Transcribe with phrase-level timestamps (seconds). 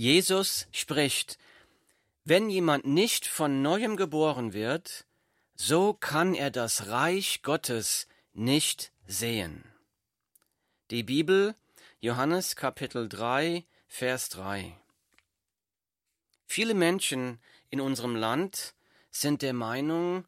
[0.00, 1.38] Jesus spricht,
[2.24, 5.04] wenn jemand nicht von neuem geboren wird,
[5.56, 9.62] so kann er das Reich Gottes nicht sehen.
[10.90, 11.54] Die Bibel,
[12.00, 14.74] Johannes Kapitel 3, Vers 3.
[16.46, 17.38] Viele Menschen
[17.68, 18.72] in unserem Land
[19.10, 20.24] sind der Meinung,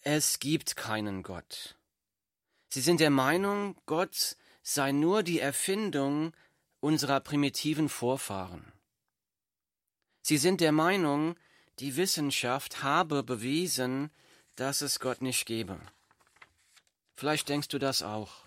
[0.00, 1.76] es gibt keinen Gott.
[2.70, 6.32] Sie sind der Meinung, Gott sei nur die Erfindung
[6.80, 8.72] unserer primitiven Vorfahren.
[10.22, 11.36] Sie sind der Meinung,
[11.78, 14.10] die Wissenschaft habe bewiesen,
[14.56, 15.80] dass es Gott nicht gebe.
[17.14, 18.44] Vielleicht denkst du das auch.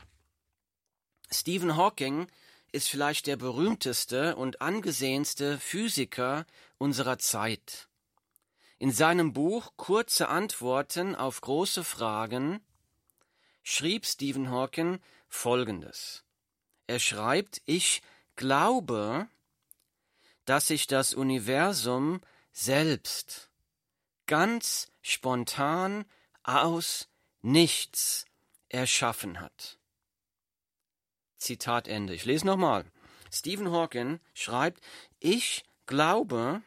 [1.31, 2.27] Stephen Hawking
[2.71, 6.45] ist vielleicht der berühmteste und angesehenste Physiker
[6.77, 7.87] unserer Zeit.
[8.77, 12.59] In seinem Buch Kurze Antworten auf große Fragen
[13.63, 14.99] schrieb Stephen Hawking
[15.29, 16.23] Folgendes.
[16.85, 18.01] Er schreibt, ich
[18.35, 19.27] glaube,
[20.45, 22.21] dass sich das Universum
[22.51, 23.49] selbst
[24.25, 26.05] ganz spontan
[26.43, 27.07] aus
[27.41, 28.25] nichts
[28.69, 29.77] erschaffen hat.
[31.37, 32.13] Zitat Ende.
[32.13, 32.85] Ich lese nochmal.
[33.31, 34.81] Stephen Hawking schreibt,
[35.19, 36.61] ich glaube,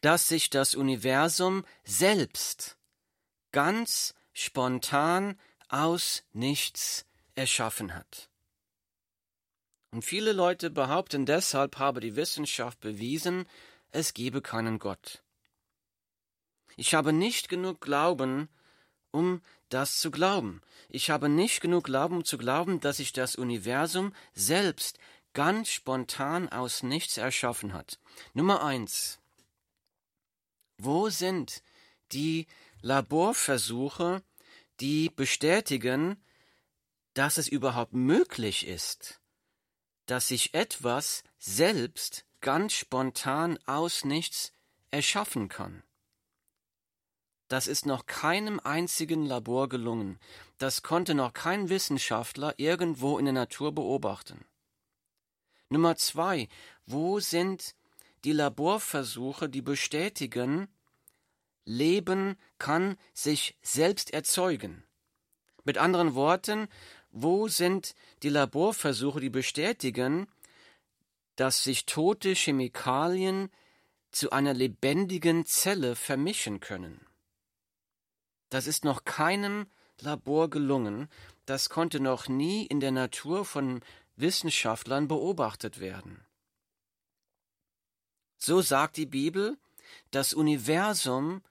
[0.00, 2.76] dass sich das Universum selbst
[3.52, 8.29] ganz spontan aus nichts erschaffen hat.
[9.92, 13.46] Und viele Leute behaupten deshalb, habe die Wissenschaft bewiesen,
[13.90, 15.22] es gebe keinen Gott.
[16.76, 18.48] Ich habe nicht genug Glauben,
[19.10, 20.62] um das zu glauben.
[20.88, 24.98] Ich habe nicht genug Glauben, um zu glauben, dass sich das Universum selbst
[25.32, 27.98] ganz spontan aus nichts erschaffen hat.
[28.34, 29.18] Nummer eins.
[30.78, 31.62] Wo sind
[32.12, 32.46] die
[32.80, 34.22] Laborversuche,
[34.80, 36.22] die bestätigen,
[37.14, 39.19] dass es überhaupt möglich ist,
[40.10, 44.52] dass sich etwas selbst ganz spontan aus nichts
[44.90, 45.84] erschaffen kann.
[47.46, 50.18] Das ist noch keinem einzigen Labor gelungen.
[50.58, 54.44] Das konnte noch kein Wissenschaftler irgendwo in der Natur beobachten.
[55.68, 56.48] Nummer zwei,
[56.86, 57.76] wo sind
[58.24, 60.66] die Laborversuche, die bestätigen,
[61.64, 64.82] Leben kann sich selbst erzeugen?
[65.62, 66.68] Mit anderen Worten,
[67.10, 70.28] wo sind die Laborversuche, die bestätigen,
[71.36, 73.50] dass sich tote Chemikalien
[74.12, 77.06] zu einer lebendigen Zelle vermischen können?
[78.48, 79.66] Das ist noch keinem
[80.00, 81.08] Labor gelungen,
[81.46, 83.80] das konnte noch nie in der Natur von
[84.16, 86.24] Wissenschaftlern beobachtet werden.
[88.36, 89.58] So sagt die Bibel,
[90.10, 91.42] das Universum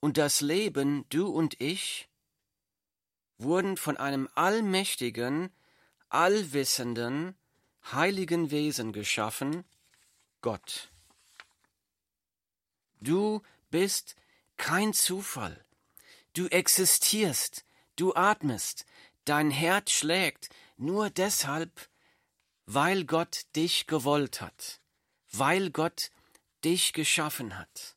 [0.00, 2.09] und das Leben, du und ich,
[3.42, 5.50] wurden von einem allmächtigen,
[6.08, 7.34] allwissenden,
[7.92, 9.64] heiligen Wesen geschaffen,
[10.40, 10.90] Gott.
[13.00, 14.16] Du bist
[14.56, 15.64] kein Zufall.
[16.34, 17.64] Du existierst,
[17.96, 18.84] du atmest,
[19.24, 21.88] dein Herz schlägt nur deshalb,
[22.66, 24.80] weil Gott dich gewollt hat,
[25.32, 26.10] weil Gott
[26.64, 27.96] dich geschaffen hat,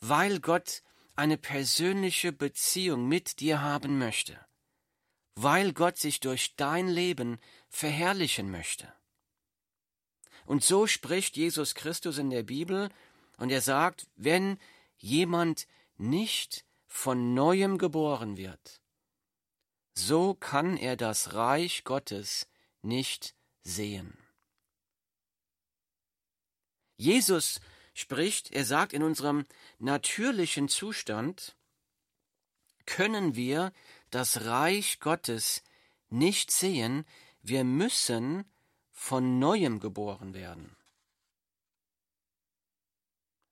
[0.00, 0.82] weil Gott
[1.18, 4.38] eine persönliche Beziehung mit dir haben möchte,
[5.34, 8.92] weil Gott sich durch dein Leben verherrlichen möchte.
[10.46, 12.88] Und so spricht Jesus Christus in der Bibel,
[13.36, 14.58] und er sagt, wenn
[14.96, 18.80] jemand nicht von neuem geboren wird,
[19.94, 22.48] so kann er das Reich Gottes
[22.82, 24.16] nicht sehen.
[26.96, 27.60] Jesus
[27.98, 29.44] spricht, er sagt, in unserem
[29.78, 31.56] natürlichen Zustand
[32.86, 33.72] können wir
[34.10, 35.64] das Reich Gottes
[36.08, 37.04] nicht sehen,
[37.42, 38.44] wir müssen
[38.92, 40.76] von neuem geboren werden.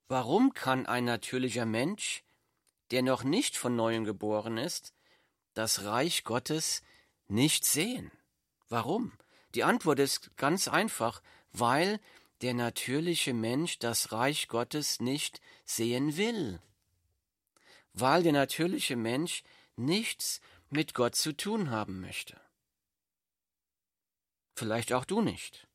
[0.08, 2.22] Warum kann ein natürlicher Mensch,
[2.92, 4.94] der noch nicht von neuem geboren ist,
[5.54, 6.82] das Reich Gottes
[7.26, 8.12] nicht sehen?
[8.68, 9.18] Warum?
[9.56, 11.20] Die Antwort ist ganz einfach,
[11.50, 12.00] weil
[12.42, 16.60] der natürliche Mensch das Reich Gottes nicht sehen will,
[17.92, 19.42] weil der natürliche Mensch
[19.76, 22.40] nichts mit Gott zu tun haben möchte.
[24.54, 25.66] Vielleicht auch du nicht.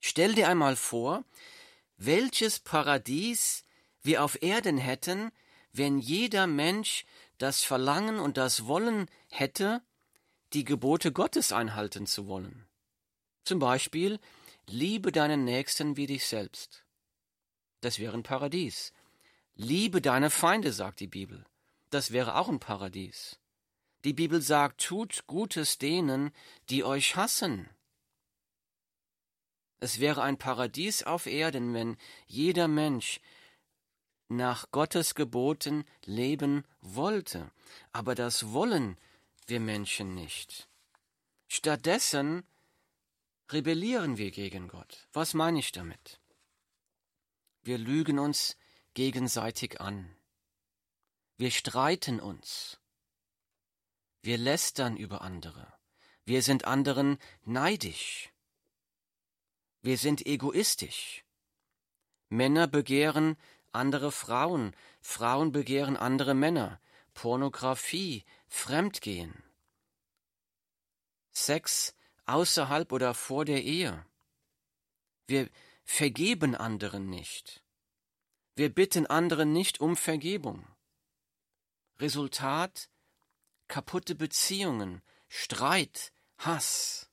[0.00, 1.24] Stell dir einmal vor,
[1.96, 3.64] welches Paradies
[4.02, 5.30] wir auf Erden hätten,
[5.72, 7.04] wenn jeder Mensch
[7.38, 9.82] das Verlangen und das Wollen hätte,
[10.52, 12.66] die Gebote Gottes einhalten zu wollen.
[13.44, 14.20] Zum Beispiel,
[14.68, 16.84] Liebe deinen Nächsten wie dich selbst.
[17.80, 18.92] Das wäre ein Paradies.
[19.54, 21.44] Liebe deine Feinde, sagt die Bibel.
[21.90, 23.38] Das wäre auch ein Paradies.
[24.04, 26.32] Die Bibel sagt, tut Gutes denen,
[26.70, 27.68] die euch hassen.
[29.80, 31.96] Es wäre ein Paradies auf Erden, wenn
[32.26, 33.20] jeder Mensch
[34.28, 37.50] nach Gottes Geboten leben wollte.
[37.92, 38.98] Aber das wollen
[39.46, 40.68] wir Menschen nicht.
[41.48, 42.44] Stattdessen
[43.52, 45.08] rebellieren wir gegen Gott.
[45.12, 46.20] Was meine ich damit?
[47.62, 48.56] Wir lügen uns
[48.94, 50.16] gegenseitig an.
[51.36, 52.78] Wir streiten uns.
[54.22, 55.72] Wir lästern über andere.
[56.24, 58.30] Wir sind anderen neidisch.
[59.82, 61.24] Wir sind egoistisch.
[62.28, 63.36] Männer begehren
[63.74, 66.80] andere Frauen, Frauen begehren andere Männer,
[67.12, 69.42] Pornografie, Fremdgehen,
[71.32, 71.94] Sex
[72.26, 74.04] außerhalb oder vor der Ehe.
[75.26, 75.48] Wir
[75.84, 77.62] vergeben anderen nicht.
[78.56, 80.66] Wir bitten anderen nicht um Vergebung.
[81.98, 82.88] Resultat
[83.68, 87.10] kaputte Beziehungen, Streit, Hass.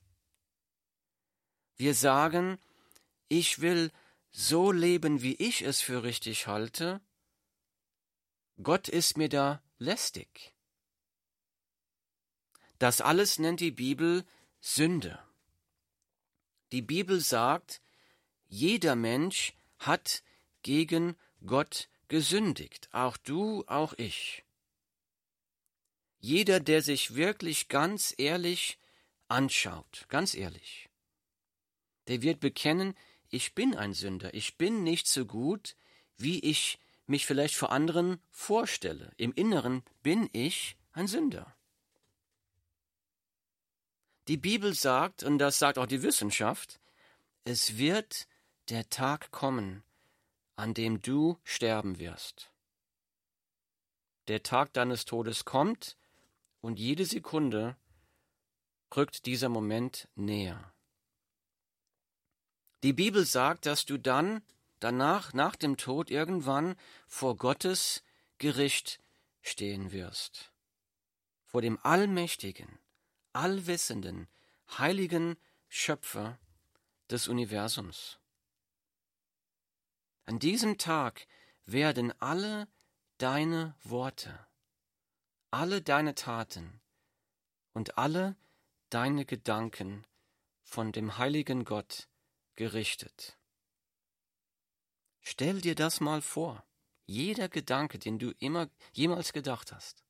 [1.75, 2.59] Wir sagen,
[3.27, 3.91] ich will
[4.31, 7.01] so leben, wie ich es für richtig halte.
[8.61, 10.53] Gott ist mir da lästig.
[12.77, 14.25] Das alles nennt die Bibel
[14.61, 15.19] Sünde.
[16.71, 17.81] Die Bibel sagt,
[18.47, 20.23] jeder Mensch hat
[20.61, 24.45] gegen Gott gesündigt, auch du, auch ich.
[26.19, 28.77] Jeder, der sich wirklich ganz ehrlich
[29.27, 30.89] anschaut, ganz ehrlich,
[32.07, 32.95] der wird bekennen,
[33.29, 35.75] ich bin ein Sünder, ich bin nicht so gut,
[36.17, 36.77] wie ich
[37.07, 39.11] mich vielleicht vor anderen vorstelle.
[39.17, 41.55] Im Inneren bin ich ein Sünder.
[44.31, 46.79] Die Bibel sagt, und das sagt auch die Wissenschaft,
[47.43, 48.29] es wird
[48.69, 49.83] der Tag kommen,
[50.55, 52.49] an dem du sterben wirst.
[54.29, 55.97] Der Tag deines Todes kommt,
[56.61, 57.75] und jede Sekunde
[58.95, 60.73] rückt dieser Moment näher.
[62.83, 64.43] Die Bibel sagt, dass du dann
[64.79, 68.01] danach, nach dem Tod, irgendwann vor Gottes
[68.37, 69.01] Gericht
[69.41, 70.53] stehen wirst.
[71.43, 72.79] Vor dem allmächtigen,
[73.33, 74.27] allwissenden,
[74.77, 75.37] heiligen
[75.67, 76.37] Schöpfer
[77.09, 78.19] des Universums.
[80.25, 81.27] An diesem Tag
[81.65, 82.67] werden alle
[83.17, 84.47] deine Worte,
[85.49, 86.81] alle deine Taten
[87.73, 88.35] und alle
[88.89, 90.05] deine Gedanken
[90.63, 92.07] von dem heiligen Gott
[92.55, 93.37] gerichtet.
[95.21, 96.65] Stell dir das mal vor,
[97.05, 100.03] jeder Gedanke, den du immer jemals gedacht hast.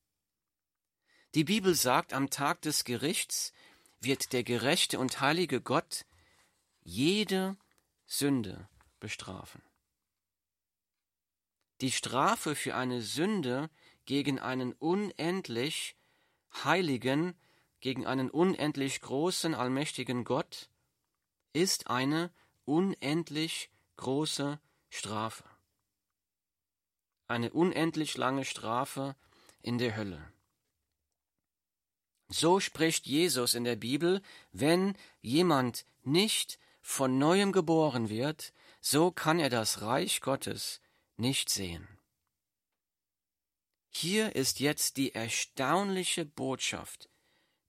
[1.33, 3.53] Die Bibel sagt, am Tag des Gerichts
[4.01, 6.05] wird der gerechte und heilige Gott
[6.83, 7.55] jede
[8.05, 8.67] Sünde
[8.99, 9.61] bestrafen.
[11.79, 13.69] Die Strafe für eine Sünde
[14.05, 15.95] gegen einen unendlich
[16.63, 17.33] heiligen,
[17.79, 20.69] gegen einen unendlich großen, allmächtigen Gott
[21.53, 22.31] ist eine
[22.65, 25.43] unendlich große Strafe.
[27.27, 29.15] Eine unendlich lange Strafe
[29.61, 30.31] in der Hölle.
[32.31, 34.21] So spricht Jesus in der Bibel,
[34.53, 40.81] wenn jemand nicht von neuem geboren wird, so kann er das Reich Gottes
[41.17, 41.87] nicht sehen.
[43.89, 47.09] Hier ist jetzt die erstaunliche Botschaft,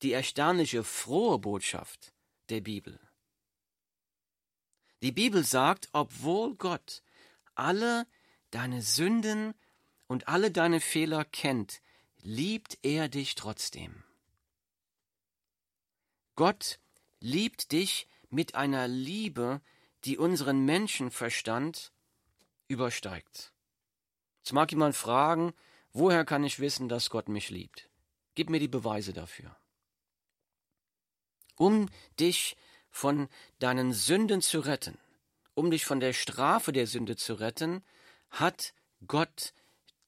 [0.03, 2.13] die erstaunliche frohe Botschaft
[2.49, 3.01] der Bibel.
[5.03, 7.03] Die Bibel sagt, obwohl Gott
[7.57, 8.07] alle
[8.53, 9.55] deine Sünden
[10.07, 11.83] und alle deine Fehler kennt,
[12.23, 14.05] liebt er dich trotzdem.
[16.35, 16.79] Gott
[17.21, 19.61] liebt dich mit einer Liebe,
[20.05, 21.93] die unseren Menschenverstand
[22.69, 23.53] übersteigt.
[24.39, 25.53] Jetzt mag jemand fragen,
[25.93, 27.89] woher kann ich wissen, dass Gott mich liebt?
[28.35, 29.57] Gib mir die Beweise dafür.
[31.57, 32.57] Um dich
[32.91, 34.99] von deinen Sünden zu retten,
[35.55, 37.85] um dich von der Strafe der Sünde zu retten,
[38.31, 38.75] hat
[39.07, 39.53] Gott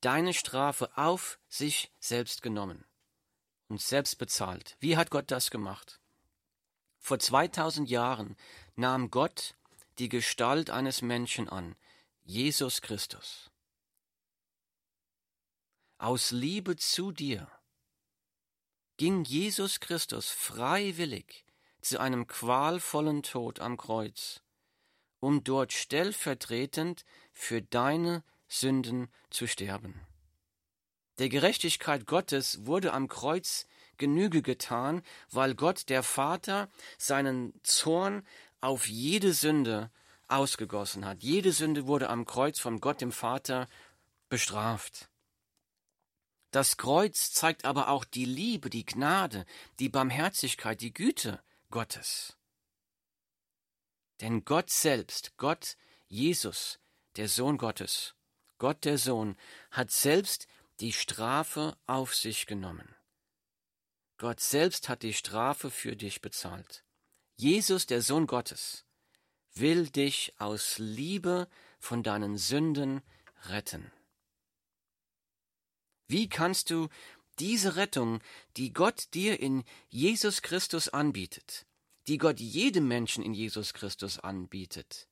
[0.01, 2.85] deine Strafe auf sich selbst genommen
[3.69, 4.77] und selbst bezahlt.
[4.81, 6.01] Wie hat Gott das gemacht?
[7.07, 8.35] Vor 2000 Jahren
[8.77, 9.57] nahm Gott
[9.99, 11.77] die Gestalt eines Menschen an,
[12.23, 13.51] Jesus Christus.
[15.99, 17.47] Aus Liebe zu dir
[18.97, 21.45] ging Jesus Christus freiwillig
[21.83, 24.41] zu einem qualvollen Tod am Kreuz,
[25.21, 30.01] um dort stellvertretend für deine Sünden zu sterben.
[31.19, 33.67] Der Gerechtigkeit Gottes wurde am Kreuz
[33.99, 38.27] Genüge getan, weil Gott der Vater seinen Zorn
[38.61, 39.91] auf jede Sünde
[40.29, 41.23] ausgegossen hat.
[41.23, 43.69] Jede Sünde wurde am Kreuz von Gott dem Vater
[44.29, 45.09] bestraft.
[46.51, 49.45] Das Kreuz zeigt aber auch die Liebe, die Gnade,
[49.81, 52.37] die Barmherzigkeit, die Güte Gottes.
[54.21, 56.79] Denn Gott selbst, Gott, Jesus,
[57.17, 58.15] der Sohn Gottes,
[58.59, 59.37] Gott der Sohn,
[59.73, 60.47] hat selbst
[60.81, 62.94] die Strafe auf sich genommen.
[64.25, 66.83] Gott selbst hat die Strafe für dich bezahlt.
[67.37, 68.87] Jesus, der Sohn Gottes,
[69.53, 71.47] will dich aus Liebe
[71.79, 73.03] von deinen Sünden
[73.51, 73.93] retten.
[76.09, 76.89] Wie kannst du
[77.39, 78.23] diese Rettung,
[78.57, 81.67] die Gott dir in Jesus Christus anbietet,
[82.07, 85.07] die Gott jedem Menschen in Jesus Christus anbietet,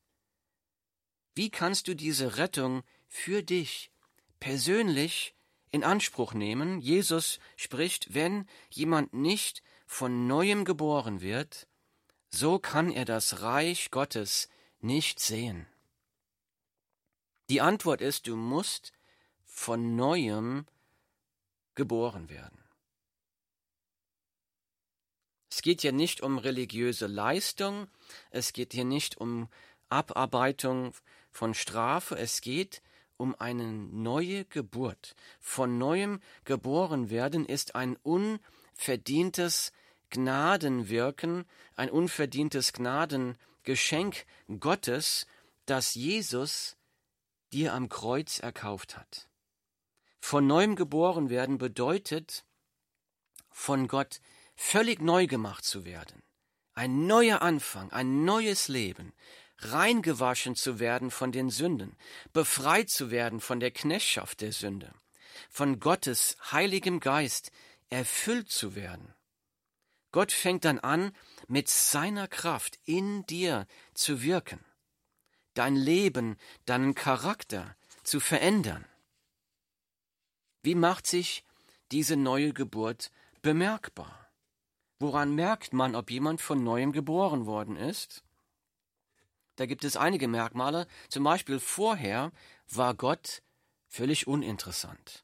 [1.35, 3.91] wie kannst du diese Rettung für dich
[4.39, 5.35] persönlich
[5.73, 6.79] in Anspruch nehmen?
[6.79, 11.67] Jesus spricht, wenn jemand nicht von neuem geboren wird,
[12.29, 14.49] so kann er das Reich Gottes
[14.79, 15.67] nicht sehen.
[17.49, 18.93] Die Antwort ist, du musst
[19.45, 20.65] von neuem
[21.75, 22.63] geboren werden.
[25.49, 27.87] Es geht hier nicht um religiöse Leistung,
[28.29, 29.49] es geht hier nicht um
[29.89, 30.93] Abarbeitung
[31.31, 32.81] von Strafe, es geht
[33.17, 35.15] um eine neue Geburt.
[35.39, 39.71] Von neuem geboren werden ist ein unverdientes
[40.09, 44.25] Gnadenwirken, ein unverdientes Gnadengeschenk
[44.59, 45.25] Gottes,
[45.65, 46.77] das Jesus
[47.51, 49.29] dir am Kreuz erkauft hat.
[50.19, 52.45] Von neuem geboren werden bedeutet,
[53.49, 54.21] von Gott
[54.55, 56.23] völlig neu gemacht zu werden.
[56.73, 59.13] Ein neuer Anfang, ein neues Leben,
[59.59, 61.95] reingewaschen zu werden von den Sünden,
[62.33, 64.93] befreit zu werden von der Knechtschaft der Sünde,
[65.49, 67.51] von Gottes heiligem Geist
[67.89, 69.13] erfüllt zu werden.
[70.11, 71.11] Gott fängt dann an,
[71.47, 74.63] mit seiner Kraft in dir zu wirken,
[75.53, 78.85] dein Leben, deinen Charakter zu verändern.
[80.61, 81.43] Wie macht sich
[81.91, 84.29] diese neue Geburt bemerkbar?
[84.99, 88.23] Woran merkt man, ob jemand von neuem geboren worden ist?
[89.55, 90.87] Da gibt es einige Merkmale.
[91.09, 92.31] Zum Beispiel vorher
[92.69, 93.43] war Gott
[93.87, 95.23] völlig uninteressant.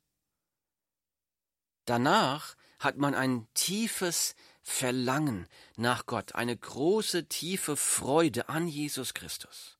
[1.86, 9.80] Danach hat man ein tiefes Verlangen nach Gott, eine große, tiefe Freude an Jesus Christus.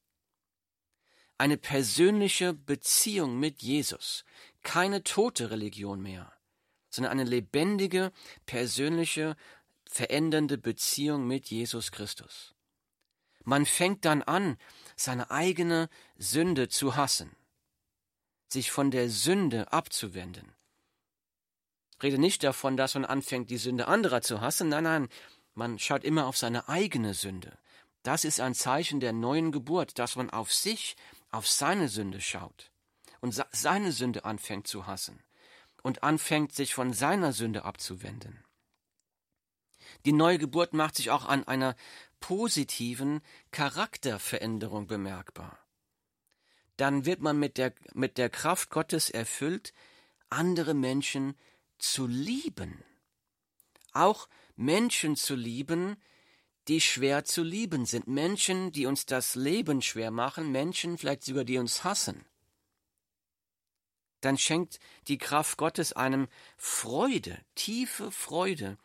[1.38, 4.26] Eine persönliche Beziehung mit Jesus,
[4.64, 6.34] keine tote Religion mehr,
[6.90, 8.12] sondern eine lebendige,
[8.46, 9.38] persönliche,
[9.86, 12.56] verändernde Beziehung mit Jesus Christus.
[13.50, 14.60] Man fängt dann an,
[14.96, 15.90] seine eigene
[16.20, 17.36] Sünde zu hassen,
[18.48, 20.54] sich von der Sünde abzuwenden.
[21.96, 25.10] Ich rede nicht davon, dass man anfängt, die Sünde anderer zu hassen, nein, nein,
[25.56, 27.58] man schaut immer auf seine eigene Sünde.
[28.04, 30.96] Das ist ein Zeichen der neuen Geburt, dass man auf sich,
[31.32, 32.72] auf seine Sünde schaut
[33.20, 35.24] und seine Sünde anfängt zu hassen
[35.82, 38.44] und anfängt, sich von seiner Sünde abzuwenden.
[40.06, 41.76] Die neue Geburt macht sich auch an einer
[42.20, 43.22] positiven
[43.52, 45.58] Charakterveränderung bemerkbar.
[46.78, 49.74] Dann wird man mit der, mit der Kraft Gottes erfüllt,
[50.30, 51.36] andere Menschen
[51.78, 52.84] zu lieben.
[53.94, 55.98] Auch Menschen zu lieben,
[56.68, 58.08] die schwer zu lieben sind.
[58.08, 62.26] Menschen, die uns das Leben schwer machen, Menschen vielleicht sogar, die uns hassen
[64.22, 68.78] dann schenkt die Kraft Gottes einem Freude, tiefe Freude,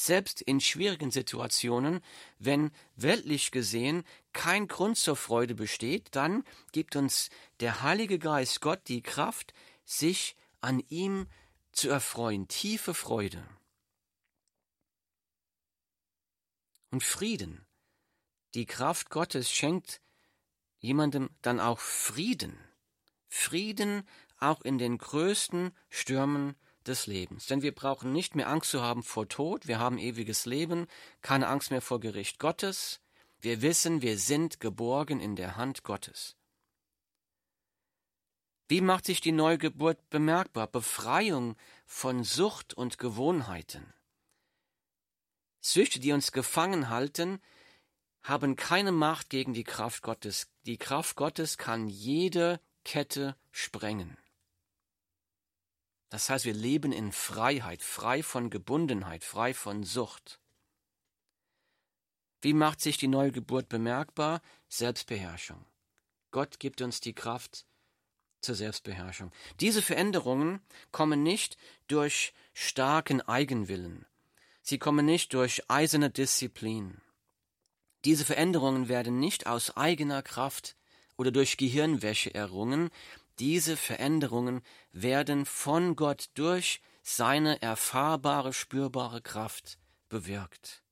[0.00, 2.00] selbst in schwierigen Situationen,
[2.38, 7.28] wenn weltlich gesehen kein Grund zur Freude besteht, dann gibt uns
[7.60, 9.52] der Heilige Geist Gott die Kraft,
[9.84, 11.26] sich an ihm
[11.72, 13.46] zu erfreuen, tiefe Freude.
[16.90, 17.66] Und Frieden.
[18.54, 20.00] Die Kraft Gottes schenkt
[20.78, 22.58] jemandem dann auch Frieden.
[23.28, 27.46] Frieden auch in den größten Stürmen des Lebens.
[27.46, 30.86] Denn wir brauchen nicht mehr Angst zu haben vor Tod, wir haben ewiges Leben,
[31.22, 33.00] keine Angst mehr vor Gericht Gottes,
[33.40, 36.36] wir wissen, wir sind geborgen in der Hand Gottes.
[38.68, 40.66] Wie macht sich die Neugeburt bemerkbar?
[40.66, 41.56] Befreiung
[41.86, 43.92] von Sucht und Gewohnheiten.
[45.60, 47.40] Süchte, die uns gefangen halten,
[48.22, 50.48] haben keine Macht gegen die Kraft Gottes.
[50.66, 54.16] Die Kraft Gottes kann jede Kette sprengen.
[56.10, 60.40] Das heißt, wir leben in Freiheit, frei von Gebundenheit, frei von Sucht.
[62.42, 64.42] Wie macht sich die Neugeburt bemerkbar?
[64.68, 65.64] Selbstbeherrschung.
[66.32, 67.64] Gott gibt uns die Kraft
[68.40, 69.30] zur Selbstbeherrschung.
[69.60, 74.06] Diese Veränderungen kommen nicht durch starken Eigenwillen.
[74.62, 77.00] Sie kommen nicht durch eiserne Disziplin.
[78.04, 80.76] Diese Veränderungen werden nicht aus eigener Kraft
[81.16, 82.90] oder durch Gehirnwäsche errungen,
[83.40, 89.78] diese Veränderungen werden von Gott durch seine erfahrbare, spürbare Kraft
[90.08, 90.82] bewirkt.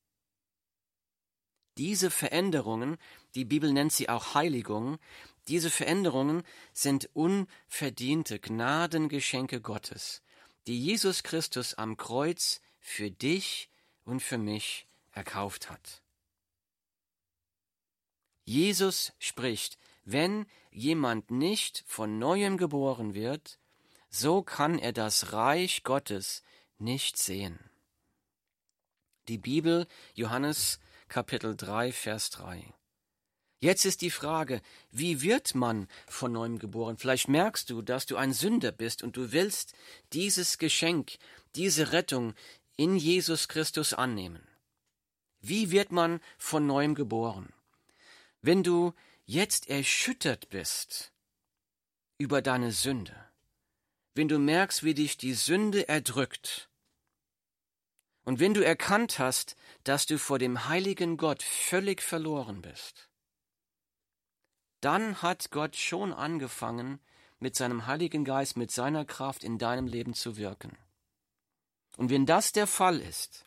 [1.77, 2.99] Diese Veränderungen
[3.35, 4.99] die Bibel nennt sie auch Heiligung,
[5.47, 10.23] diese Veränderungen sind unverdiente Gnadengeschenke Gottes,
[10.67, 13.71] die Jesus Christus am Kreuz für dich
[14.05, 16.03] und für mich erkauft hat.
[18.45, 19.79] Jesus spricht,
[20.11, 23.59] wenn jemand nicht von neuem geboren wird,
[24.09, 26.43] so kann er das Reich Gottes
[26.79, 27.59] nicht sehen.
[29.29, 32.73] Die Bibel, Johannes Kapitel 3, Vers 3.
[33.61, 36.97] Jetzt ist die Frage, wie wird man von neuem geboren?
[36.97, 39.75] Vielleicht merkst du, dass du ein Sünder bist und du willst
[40.15, 41.19] dieses Geschenk,
[41.55, 42.33] diese Rettung
[42.77, 44.47] in Jesus Christus annehmen.
[45.41, 47.53] Wie wird man von neuem geboren?
[48.41, 48.95] Wenn du
[49.29, 51.13] jetzt erschüttert bist
[52.17, 53.15] über deine Sünde,
[54.15, 56.71] wenn du merkst, wie dich die Sünde erdrückt,
[58.25, 63.09] und wenn du erkannt hast, dass du vor dem heiligen Gott völlig verloren bist,
[64.81, 66.99] dann hat Gott schon angefangen,
[67.39, 70.77] mit seinem Heiligen Geist, mit seiner Kraft in deinem Leben zu wirken.
[71.97, 73.47] Und wenn das der Fall ist,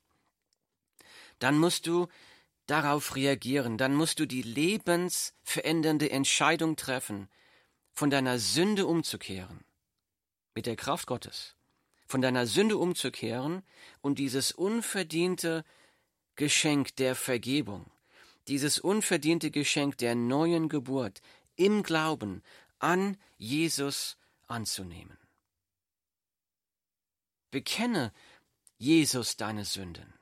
[1.39, 2.07] dann musst du
[2.71, 7.29] darauf reagieren, dann musst du die lebensverändernde Entscheidung treffen,
[7.91, 9.65] von deiner Sünde umzukehren,
[10.55, 11.55] mit der Kraft Gottes,
[12.07, 13.63] von deiner Sünde umzukehren
[14.01, 15.65] und dieses unverdiente
[16.35, 17.91] Geschenk der Vergebung,
[18.47, 21.21] dieses unverdiente Geschenk der neuen Geburt
[21.57, 22.41] im Glauben
[22.79, 25.17] an Jesus anzunehmen.
[27.51, 28.13] Bekenne
[28.77, 30.20] Jesus deine Sünden.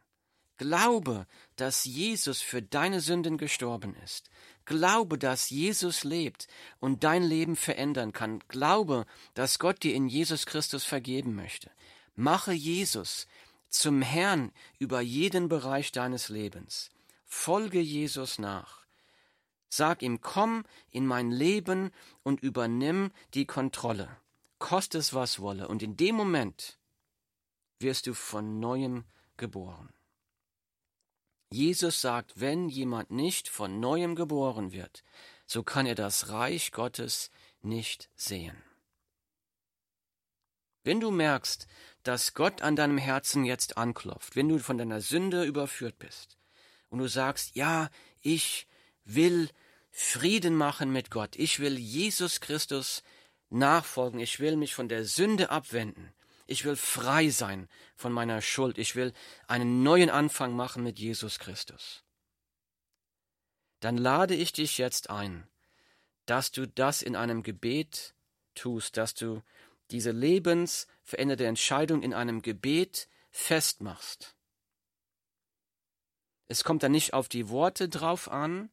[0.59, 1.25] Glaube,
[1.55, 4.29] dass Jesus für deine Sünden gestorben ist.
[4.65, 6.49] Glaube, dass Jesus lebt
[6.81, 8.43] und dein Leben verändern kann.
[8.49, 11.71] Glaube, dass Gott dir in Jesus Christus vergeben möchte.
[12.15, 13.25] Mache Jesus
[13.69, 16.91] zum Herrn über jeden Bereich deines Lebens.
[17.25, 18.83] Folge Jesus nach.
[19.69, 21.91] Sag ihm, komm in mein Leben
[22.23, 24.09] und übernimm die Kontrolle.
[24.57, 25.69] Koste es was wolle.
[25.69, 26.77] Und in dem Moment
[27.79, 29.05] wirst du von neuem
[29.38, 29.93] geboren.
[31.51, 35.03] Jesus sagt, wenn jemand nicht von neuem geboren wird,
[35.45, 37.31] so kann er das Reich Gottes
[37.62, 38.55] nicht sehen.
[40.83, 41.67] Wenn du merkst,
[42.03, 46.38] dass Gott an deinem Herzen jetzt anklopft, wenn du von deiner Sünde überführt bist
[46.89, 47.89] und du sagst, ja,
[48.21, 48.67] ich
[49.03, 49.49] will
[49.91, 53.03] Frieden machen mit Gott, ich will Jesus Christus
[53.49, 56.13] nachfolgen, ich will mich von der Sünde abwenden,
[56.49, 58.79] ich will frei sein von meiner Schuld.
[58.79, 59.13] Ich will
[59.47, 62.03] einen neuen Anfang machen mit Jesus Christus.
[63.79, 65.47] Dann lade ich dich jetzt ein,
[66.25, 68.15] dass du das in einem Gebet
[68.55, 69.43] tust, dass du
[69.91, 74.35] diese lebensveränderte Entscheidung in einem Gebet festmachst.
[76.47, 78.71] Es kommt dann nicht auf die Worte drauf an,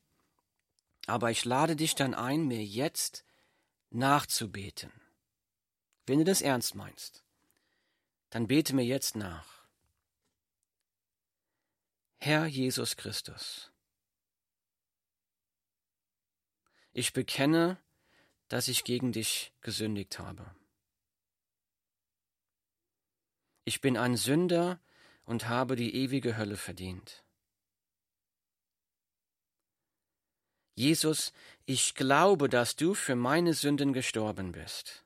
[1.06, 3.24] aber ich lade dich dann ein, mir jetzt
[3.90, 4.90] nachzubeten,
[6.06, 7.25] wenn du das ernst meinst
[8.36, 9.66] dann bete mir jetzt nach.
[12.18, 13.72] Herr Jesus Christus,
[16.92, 17.78] ich bekenne,
[18.48, 20.54] dass ich gegen dich gesündigt habe.
[23.64, 24.80] Ich bin ein Sünder
[25.24, 27.24] und habe die ewige Hölle verdient.
[30.74, 31.32] Jesus,
[31.64, 35.05] ich glaube, dass du für meine Sünden gestorben bist.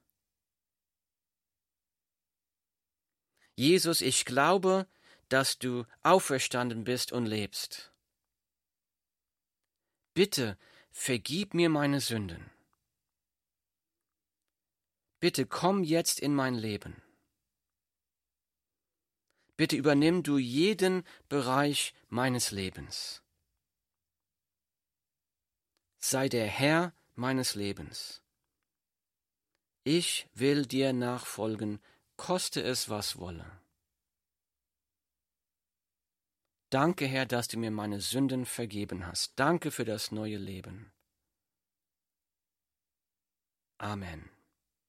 [3.60, 4.86] Jesus, ich glaube,
[5.28, 7.92] dass du auferstanden bist und lebst.
[10.14, 10.56] Bitte
[10.90, 12.50] vergib mir meine Sünden.
[15.18, 17.02] Bitte komm jetzt in mein Leben.
[19.58, 23.22] Bitte übernimm du jeden Bereich meines Lebens.
[25.98, 28.22] Sei der Herr meines Lebens.
[29.84, 31.78] Ich will dir nachfolgen
[32.20, 33.46] koste es, was wolle.
[36.68, 39.32] Danke, Herr, dass du mir meine Sünden vergeben hast.
[39.40, 40.92] Danke für das neue Leben.
[43.78, 44.28] Amen.